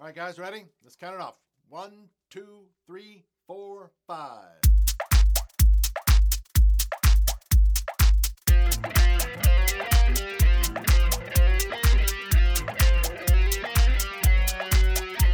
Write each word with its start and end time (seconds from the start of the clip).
All 0.00 0.06
right, 0.06 0.14
guys, 0.14 0.38
ready? 0.38 0.64
Let's 0.84 0.94
count 0.94 1.16
it 1.16 1.20
off. 1.20 1.34
One, 1.68 2.04
two, 2.30 2.66
three, 2.86 3.24
four, 3.48 3.90
five. 4.06 4.60
I 8.46 8.62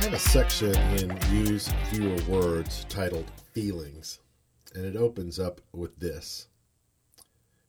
have 0.00 0.14
a 0.14 0.18
section 0.18 0.74
in 0.96 1.18
Use 1.30 1.68
Fewer 1.90 2.16
Words 2.26 2.86
titled 2.88 3.30
Feelings, 3.52 4.20
and 4.74 4.86
it 4.86 4.96
opens 4.96 5.38
up 5.38 5.60
with 5.74 6.00
this 6.00 6.48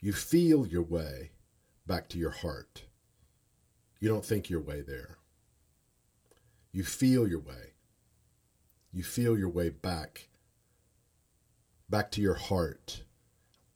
You 0.00 0.12
feel 0.12 0.66
your 0.66 0.82
way 0.82 1.30
back 1.86 2.08
to 2.08 2.18
your 2.18 2.30
heart. 2.30 2.82
You 4.00 4.08
don't 4.08 4.24
think 4.24 4.50
your 4.50 4.58
way 4.58 4.80
there. 4.80 5.18
You 6.72 6.84
feel 6.84 7.28
your 7.28 7.40
way. 7.40 7.74
You 8.92 9.02
feel 9.02 9.38
your 9.38 9.50
way 9.50 9.68
back, 9.68 10.28
back 11.88 12.10
to 12.12 12.22
your 12.22 12.34
heart. 12.34 13.04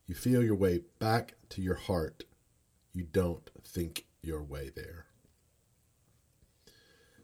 You 0.07 0.15
feel 0.15 0.43
your 0.43 0.55
way 0.55 0.81
back 0.99 1.35
to 1.51 1.61
your 1.61 1.75
heart. 1.75 2.25
You 2.93 3.05
don't 3.05 3.51
think 3.63 4.07
your 4.23 4.43
way 4.43 4.71
there. 4.75 5.07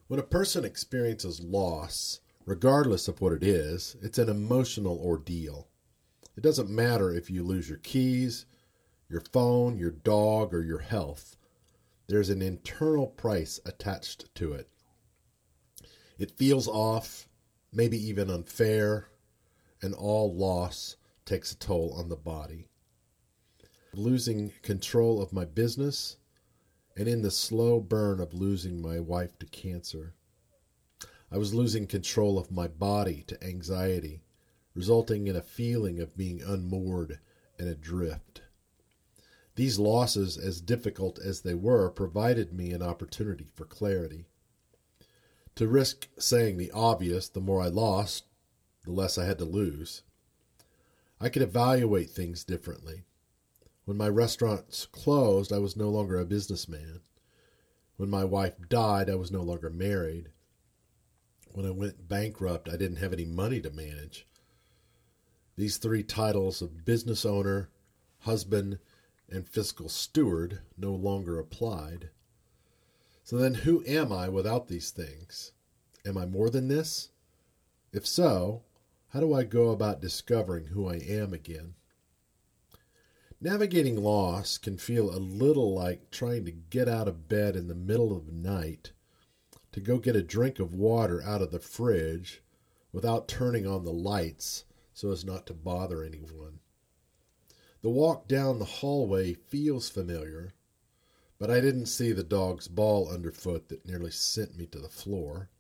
When 0.09 0.21
a 0.21 0.25
person 0.25 0.65
experiences 0.65 1.41
loss, 1.41 2.21
regardless 2.45 3.09
of 3.09 3.23
what 3.23 3.33
it 3.33 3.43
is, 3.43 3.97
it's 4.03 4.19
an 4.19 4.29
emotional 4.29 5.01
ordeal. 5.03 5.69
It 6.37 6.43
doesn't 6.43 6.69
matter 6.69 7.11
if 7.11 7.31
you 7.31 7.43
lose 7.45 7.69
your 7.69 7.79
keys, 7.79 8.45
your 9.09 9.23
phone, 9.33 9.79
your 9.79 9.91
dog, 9.91 10.53
or 10.53 10.63
your 10.63 10.81
health. 10.81 11.37
There's 12.09 12.29
an 12.31 12.43
internal 12.43 13.07
price 13.07 13.59
attached 13.65 14.35
to 14.35 14.53
it. 14.53 14.69
It 16.19 16.37
feels 16.37 16.69
off, 16.69 17.29
maybe 17.73 17.97
even 17.97 18.31
unfair, 18.31 19.09
and 19.81 19.95
all 19.95 20.35
loss 20.35 20.97
takes 21.25 21.53
a 21.53 21.57
toll 21.57 21.95
on 21.97 22.09
the 22.09 22.17
body. 22.17 22.69
Losing 23.95 24.53
control 24.63 25.21
of 25.21 25.33
my 25.33 25.45
business, 25.45 26.17
and 26.97 27.09
in 27.09 27.23
the 27.23 27.31
slow 27.31 27.81
burn 27.81 28.21
of 28.21 28.35
losing 28.35 28.81
my 28.81 29.01
wife 29.01 29.39
to 29.39 29.47
cancer. 29.47 30.15
I 31.31 31.39
was 31.39 31.55
losing 31.55 31.87
control 31.87 32.39
of 32.39 32.51
my 32.51 32.69
body 32.69 33.25
to 33.27 33.43
anxiety, 33.43 34.23
resulting 34.75 35.27
in 35.27 35.37
a 35.37 35.43
feeling 35.43 35.99
of 35.99 36.17
being 36.17 36.43
unmoored 36.43 37.19
and 37.59 37.69
adrift. 37.69 38.43
These 39.55 39.79
losses, 39.79 40.39
as 40.39 40.61
difficult 40.61 41.19
as 41.19 41.41
they 41.41 41.55
were, 41.55 41.91
provided 41.91 42.53
me 42.53 42.73
an 42.73 42.83
opportunity 42.83 43.49
for 43.55 43.65
clarity. 43.65 44.27
To 45.57 45.69
risk 45.69 46.09
saying 46.19 46.57
the 46.57 46.71
obvious, 46.71 47.29
the 47.29 47.41
more 47.41 47.61
I 47.61 47.69
lost, 47.69 48.25
the 48.85 48.93
less 48.93 49.19
I 49.19 49.27
had 49.27 49.39
to 49.39 49.45
lose. 49.45 50.03
I 51.21 51.29
could 51.29 51.43
evaluate 51.43 52.11
things 52.11 52.43
differently. 52.43 53.05
When 53.85 53.97
my 53.97 54.09
restaurants 54.09 54.87
closed, 54.87 55.53
I 55.53 55.59
was 55.59 55.77
no 55.77 55.91
longer 55.91 56.19
a 56.19 56.25
businessman. 56.25 57.01
When 57.97 58.09
my 58.09 58.25
wife 58.25 58.55
died, 58.69 59.11
I 59.11 59.17
was 59.17 59.31
no 59.31 59.43
longer 59.43 59.71
married. 59.71 60.31
When 61.53 61.67
I 61.67 61.71
went 61.71 62.09
bankrupt, 62.09 62.69
I 62.69 62.77
didn't 62.77 62.97
have 62.97 63.13
any 63.13 63.27
money 63.27 63.61
to 63.61 63.71
manage. 63.71 64.27
These 65.57 65.77
three 65.77 66.03
titles 66.03 66.63
of 66.63 66.85
business 66.85 67.27
owner, 67.27 67.69
husband, 68.21 68.79
and 69.29 69.47
fiscal 69.47 69.89
steward 69.89 70.61
no 70.79 70.93
longer 70.95 71.39
applied. 71.39 72.09
So 73.33 73.39
then, 73.39 73.55
who 73.55 73.83
am 73.87 74.13
I 74.13 74.29
without 74.29 74.69
these 74.69 74.91
things? 74.91 75.53
Am 76.05 76.19
I 76.19 76.27
more 76.27 76.51
than 76.51 76.69
this? 76.69 77.09
If 77.91 78.07
so, 78.07 78.65
how 79.09 79.21
do 79.21 79.33
I 79.33 79.43
go 79.43 79.71
about 79.71 80.03
discovering 80.03 80.67
who 80.67 80.87
I 80.87 80.97
am 80.97 81.33
again? 81.33 81.73
Navigating 83.41 84.03
loss 84.03 84.59
can 84.59 84.77
feel 84.77 85.09
a 85.09 85.17
little 85.17 85.75
like 85.75 86.11
trying 86.11 86.45
to 86.45 86.53
get 86.53 86.91
out 86.91 87.09
of 87.09 87.27
bed 87.27 87.57
in 87.57 87.69
the 87.69 87.75
middle 87.75 88.15
of 88.15 88.27
the 88.27 88.33
night 88.33 88.93
to 89.73 89.81
go 89.81 89.97
get 89.97 90.15
a 90.15 90.23
drink 90.23 90.59
of 90.59 90.75
water 90.75 91.23
out 91.23 91.41
of 91.41 91.53
the 91.53 91.59
fridge 91.59 92.43
without 92.93 93.29
turning 93.29 93.67
on 93.67 93.83
the 93.85 93.95
lights 93.95 94.67
so 94.93 95.11
as 95.11 95.25
not 95.25 95.47
to 95.47 95.55
bother 95.55 96.05
anyone. 96.05 96.59
The 97.81 97.89
walk 97.89 98.29
down 98.29 98.59
the 98.59 98.67
hallway 98.67 99.33
feels 99.33 99.89
familiar, 99.89 100.53
but 101.43 101.51
I 101.51 101.61
didn't 101.61 101.87
see 101.87 102.13
the 102.13 102.23
dog's 102.23 102.69
ball 102.69 103.09
underfoot 103.09 103.69
that 103.69 103.85
nearly 103.85 104.13
sent 104.13 104.57
me 104.57 104.65
to 104.67 104.79
the 104.79 104.89
floor. 104.89 105.51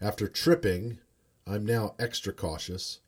After 0.00 0.28
tripping, 0.28 1.00
I'm 1.44 1.66
now 1.66 1.96
extra 1.98 2.32
cautious 2.32 3.00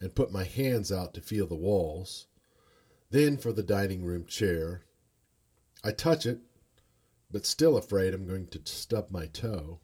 and 0.00 0.14
put 0.14 0.30
my 0.30 0.44
hands 0.44 0.92
out 0.92 1.14
to 1.14 1.20
feel 1.20 1.48
the 1.48 1.56
walls 1.56 2.28
then 3.10 3.36
for 3.36 3.52
the 3.52 3.64
dining 3.64 4.04
room 4.04 4.26
chair. 4.26 4.82
I 5.82 5.90
touch 5.90 6.24
it, 6.24 6.38
but 7.32 7.44
still 7.44 7.76
afraid 7.76 8.14
I'm 8.14 8.28
going 8.28 8.46
to 8.46 8.60
stub 8.64 9.10
my 9.10 9.26
toe. 9.26 9.80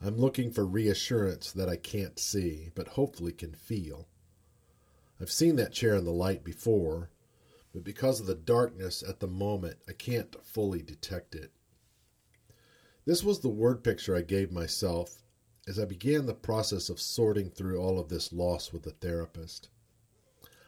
I'm 0.00 0.18
looking 0.18 0.52
for 0.52 0.64
reassurance 0.64 1.50
that 1.50 1.68
I 1.68 1.74
can't 1.74 2.20
see, 2.20 2.70
but 2.76 2.90
hopefully 2.90 3.32
can 3.32 3.54
feel. 3.54 4.06
I've 5.20 5.32
seen 5.32 5.56
that 5.56 5.72
chair 5.72 5.96
in 5.96 6.04
the 6.04 6.12
light 6.12 6.44
before, 6.44 7.10
but 7.76 7.84
because 7.84 8.20
of 8.20 8.26
the 8.26 8.34
darkness 8.34 9.04
at 9.06 9.20
the 9.20 9.26
moment, 9.26 9.76
I 9.86 9.92
can't 9.92 10.34
fully 10.42 10.80
detect 10.80 11.34
it. 11.34 11.52
This 13.04 13.22
was 13.22 13.40
the 13.40 13.50
word 13.50 13.84
picture 13.84 14.16
I 14.16 14.22
gave 14.22 14.50
myself 14.50 15.22
as 15.68 15.78
I 15.78 15.84
began 15.84 16.24
the 16.24 16.32
process 16.32 16.88
of 16.88 16.98
sorting 16.98 17.50
through 17.50 17.78
all 17.78 17.98
of 17.98 18.08
this 18.08 18.32
loss 18.32 18.72
with 18.72 18.84
the 18.84 18.92
therapist. 18.92 19.68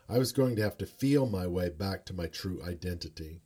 I 0.07 0.19
was 0.19 0.33
going 0.33 0.55
to 0.57 0.63
have 0.63 0.77
to 0.77 0.85
feel 0.85 1.25
my 1.25 1.47
way 1.47 1.71
back 1.71 2.05
to 2.05 2.13
my 2.13 2.27
true 2.27 2.63
identity. 2.63 3.41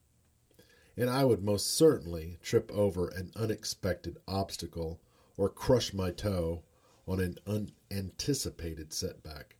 And 0.97 1.09
I 1.09 1.25
would 1.25 1.45
most 1.45 1.73
certainly 1.73 2.39
trip 2.43 2.69
over 2.73 3.07
an 3.11 3.31
unexpected 3.37 4.19
obstacle 4.27 5.01
or 5.37 5.49
crush 5.49 5.95
my 5.95 6.11
toe 6.11 6.65
on 7.07 7.21
an 7.21 7.37
unanticipated 7.47 8.93
setback. 8.93 9.55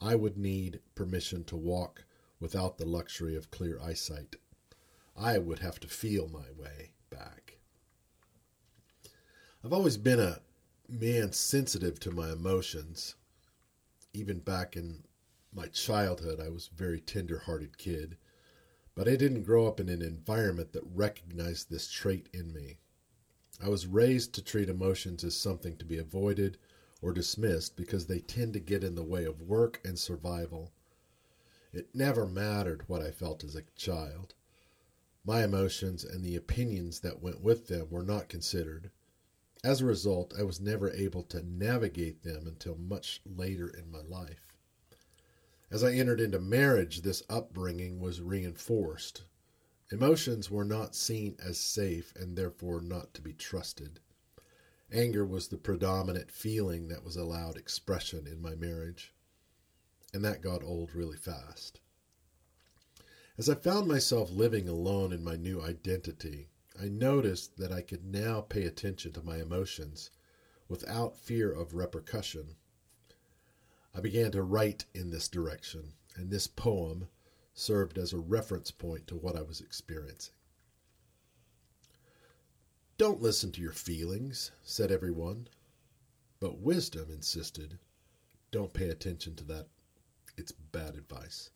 I 0.00 0.14
would 0.14 0.38
need 0.38 0.78
permission 0.94 1.42
to 1.46 1.56
walk 1.56 2.04
without 2.40 2.78
the 2.78 2.86
luxury 2.86 3.34
of 3.34 3.50
clear 3.50 3.80
eyesight. 3.80 4.36
I 5.16 5.38
would 5.38 5.58
have 5.58 5.80
to 5.80 5.88
feel 5.88 6.28
my 6.28 6.50
way 6.56 6.92
back. 7.10 7.58
I've 9.64 9.72
always 9.72 9.96
been 9.96 10.20
a 10.20 10.40
man 10.88 11.32
sensitive 11.32 11.98
to 12.00 12.10
my 12.10 12.32
emotions, 12.32 13.16
even 14.12 14.38
back 14.38 14.76
in 14.76 15.04
my 15.52 15.66
childhood, 15.66 16.40
I 16.40 16.48
was 16.48 16.68
a 16.72 16.76
very 16.76 17.00
tender 17.00 17.38
hearted 17.40 17.78
kid, 17.78 18.16
but 18.94 19.08
I 19.08 19.16
didn't 19.16 19.42
grow 19.42 19.66
up 19.66 19.80
in 19.80 19.88
an 19.88 20.02
environment 20.02 20.72
that 20.72 20.84
recognized 20.84 21.70
this 21.70 21.90
trait 21.90 22.28
in 22.32 22.52
me. 22.52 22.78
I 23.60 23.68
was 23.68 23.86
raised 23.86 24.34
to 24.34 24.42
treat 24.42 24.68
emotions 24.68 25.24
as 25.24 25.36
something 25.36 25.76
to 25.76 25.84
be 25.84 25.98
avoided 25.98 26.58
or 27.02 27.12
dismissed 27.12 27.76
because 27.76 28.06
they 28.06 28.20
tend 28.20 28.52
to 28.54 28.60
get 28.60 28.84
in 28.84 28.94
the 28.94 29.02
way 29.02 29.24
of 29.24 29.42
work 29.42 29.80
and 29.84 29.98
survival. 29.98 30.72
It 31.72 31.94
never 31.94 32.26
mattered 32.26 32.88
what 32.88 33.02
I 33.02 33.10
felt 33.10 33.44
as 33.44 33.54
a 33.54 33.62
child. 33.76 34.34
My 35.24 35.44
emotions 35.44 36.04
and 36.04 36.24
the 36.24 36.36
opinions 36.36 37.00
that 37.00 37.20
went 37.20 37.42
with 37.42 37.66
them 37.66 37.90
were 37.90 38.02
not 38.02 38.28
considered. 38.28 38.90
As 39.62 39.80
a 39.80 39.86
result, 39.86 40.32
I 40.38 40.44
was 40.44 40.60
never 40.60 40.90
able 40.90 41.24
to 41.24 41.42
navigate 41.42 42.22
them 42.22 42.46
until 42.46 42.76
much 42.76 43.20
later 43.26 43.68
in 43.68 43.90
my 43.90 44.00
life. 44.00 44.56
As 45.70 45.84
I 45.84 45.92
entered 45.92 46.20
into 46.20 46.40
marriage, 46.40 47.02
this 47.02 47.22
upbringing 47.28 48.00
was 48.00 48.22
reinforced. 48.22 49.24
Emotions 49.90 50.50
were 50.50 50.64
not 50.64 50.94
seen 50.94 51.36
as 51.38 51.58
safe 51.58 52.14
and 52.16 52.36
therefore 52.36 52.80
not 52.80 53.12
to 53.14 53.20
be 53.20 53.34
trusted. 53.34 54.00
Anger 54.90 55.26
was 55.26 55.48
the 55.48 55.58
predominant 55.58 56.30
feeling 56.30 56.88
that 56.88 57.04
was 57.04 57.16
allowed 57.16 57.58
expression 57.58 58.26
in 58.26 58.40
my 58.40 58.54
marriage. 58.54 59.12
And 60.12 60.24
that 60.24 60.40
got 60.40 60.62
old 60.62 60.94
really 60.94 61.16
fast. 61.16 61.80
As 63.36 63.48
I 63.48 63.54
found 63.54 63.86
myself 63.86 64.30
living 64.30 64.68
alone 64.68 65.12
in 65.12 65.22
my 65.22 65.36
new 65.36 65.60
identity, 65.60 66.48
I 66.80 66.88
noticed 66.88 67.56
that 67.58 67.72
I 67.72 67.82
could 67.82 68.04
now 68.04 68.40
pay 68.40 68.64
attention 68.64 69.12
to 69.12 69.22
my 69.22 69.38
emotions 69.38 70.10
without 70.68 71.16
fear 71.16 71.52
of 71.52 71.74
repercussion. 71.74 72.56
I 73.94 74.00
began 74.00 74.30
to 74.32 74.42
write 74.42 74.86
in 74.94 75.10
this 75.10 75.28
direction, 75.28 75.94
and 76.16 76.30
this 76.30 76.46
poem 76.46 77.08
served 77.54 77.98
as 77.98 78.12
a 78.12 78.18
reference 78.18 78.70
point 78.70 79.06
to 79.08 79.16
what 79.16 79.36
I 79.36 79.42
was 79.42 79.60
experiencing. 79.60 80.34
Don't 82.96 83.22
listen 83.22 83.52
to 83.52 83.60
your 83.60 83.72
feelings, 83.72 84.50
said 84.64 84.90
everyone. 84.90 85.48
But 86.40 86.58
wisdom 86.58 87.10
insisted, 87.10 87.78
don't 88.50 88.72
pay 88.72 88.88
attention 88.88 89.34
to 89.36 89.44
that. 89.44 89.66
It's 90.38 90.52
bad 90.52 90.94
advice. 90.94 91.50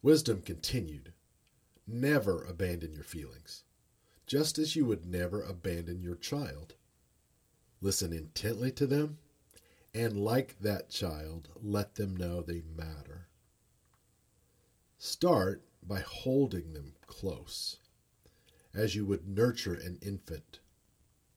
Wisdom 0.00 0.42
continued, 0.42 1.12
never 1.88 2.44
abandon 2.44 2.92
your 2.92 3.02
feelings, 3.02 3.64
just 4.26 4.58
as 4.58 4.76
you 4.76 4.86
would 4.86 5.04
never 5.04 5.42
abandon 5.42 6.00
your 6.00 6.14
child. 6.14 6.74
Listen 7.80 8.12
intently 8.12 8.70
to 8.70 8.86
them, 8.86 9.18
and 9.92 10.16
like 10.16 10.56
that 10.60 10.88
child, 10.88 11.48
let 11.60 11.96
them 11.96 12.16
know 12.16 12.42
they 12.42 12.62
matter. 12.76 13.26
Start 14.98 15.64
by 15.82 15.98
holding 15.98 16.72
them 16.72 16.94
close, 17.08 17.78
as 18.72 18.94
you 18.94 19.04
would 19.04 19.26
nurture 19.26 19.74
an 19.74 19.98
infant. 20.00 20.60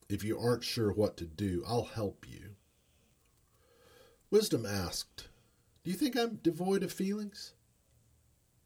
If 0.07 0.23
you 0.23 0.37
aren't 0.39 0.63
sure 0.63 0.91
what 0.91 1.17
to 1.17 1.25
do, 1.25 1.63
I'll 1.67 1.85
help 1.85 2.27
you. 2.29 2.51
Wisdom 4.29 4.67
asked, 4.67 5.29
Do 5.85 5.91
you 5.91 5.97
think 5.97 6.17
I'm 6.17 6.37
devoid 6.37 6.81
of 6.81 6.91
feelings? 6.91 7.53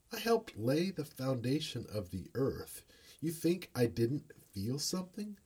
I 0.10 0.19
helped 0.19 0.57
lay 0.57 0.89
the 0.89 1.04
foundation 1.04 1.86
of 1.94 2.12
the 2.12 2.31
earth. 2.33 2.81
You 3.19 3.31
think 3.31 3.69
I 3.75 3.88
didn't 3.88 4.31
feel 4.54 4.80
something 4.80 5.38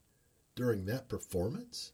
during 0.53 0.85
that 0.85 1.09
performance? 1.09 1.93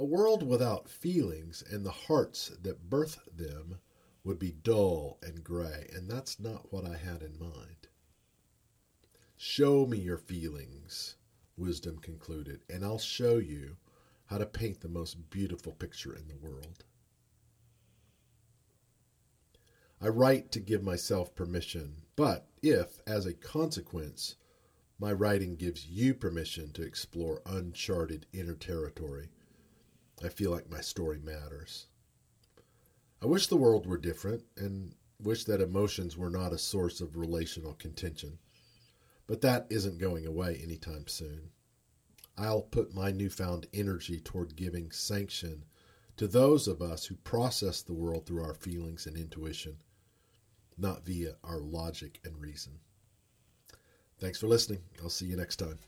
A 0.00 0.04
world 0.04 0.42
without 0.42 0.88
feelings 0.88 1.62
and 1.70 1.86
the 1.86 1.92
hearts 1.92 2.50
that 2.60 2.90
birth 2.90 3.20
them 3.32 3.78
would 4.24 4.40
be 4.40 4.50
dull 4.50 5.20
and 5.22 5.44
gray, 5.44 5.88
and 5.94 6.10
that's 6.10 6.40
not 6.40 6.72
what 6.72 6.84
I 6.84 6.96
had 6.96 7.22
in 7.22 7.38
mind. 7.38 7.86
Show 9.36 9.86
me 9.86 9.98
your 9.98 10.18
feelings, 10.18 11.14
wisdom 11.56 12.00
concluded, 12.00 12.64
and 12.68 12.84
I'll 12.84 12.98
show 12.98 13.36
you 13.36 13.76
how 14.26 14.38
to 14.38 14.46
paint 14.46 14.80
the 14.80 14.88
most 14.88 15.30
beautiful 15.30 15.70
picture 15.70 16.16
in 16.16 16.26
the 16.26 16.34
world. 16.34 16.82
I 20.02 20.08
write 20.08 20.50
to 20.52 20.60
give 20.60 20.82
myself 20.82 21.34
permission, 21.34 22.02
but 22.16 22.48
if, 22.62 23.02
as 23.06 23.26
a 23.26 23.34
consequence, 23.34 24.36
my 24.98 25.12
writing 25.12 25.56
gives 25.56 25.86
you 25.86 26.14
permission 26.14 26.72
to 26.72 26.82
explore 26.82 27.42
uncharted 27.44 28.26
inner 28.32 28.54
territory, 28.54 29.28
I 30.24 30.28
feel 30.28 30.50
like 30.50 30.70
my 30.70 30.80
story 30.80 31.18
matters. 31.18 31.86
I 33.22 33.26
wish 33.26 33.46
the 33.46 33.58
world 33.58 33.86
were 33.86 33.98
different 33.98 34.44
and 34.56 34.94
wish 35.22 35.44
that 35.44 35.60
emotions 35.60 36.16
were 36.16 36.30
not 36.30 36.54
a 36.54 36.58
source 36.58 37.02
of 37.02 37.18
relational 37.18 37.74
contention, 37.74 38.38
but 39.26 39.42
that 39.42 39.66
isn't 39.68 39.98
going 39.98 40.26
away 40.26 40.58
anytime 40.62 41.08
soon. 41.08 41.50
I'll 42.38 42.62
put 42.62 42.94
my 42.94 43.10
newfound 43.10 43.66
energy 43.74 44.18
toward 44.18 44.56
giving 44.56 44.90
sanction 44.92 45.66
to 46.16 46.26
those 46.26 46.68
of 46.68 46.80
us 46.80 47.04
who 47.04 47.16
process 47.16 47.82
the 47.82 47.92
world 47.92 48.24
through 48.24 48.44
our 48.44 48.54
feelings 48.54 49.06
and 49.06 49.16
intuition, 49.16 49.76
not 50.80 51.04
via 51.04 51.34
our 51.44 51.58
logic 51.58 52.20
and 52.24 52.40
reason. 52.40 52.72
Thanks 54.18 54.38
for 54.38 54.46
listening. 54.46 54.80
I'll 55.02 55.10
see 55.10 55.26
you 55.26 55.36
next 55.36 55.56
time. 55.56 55.78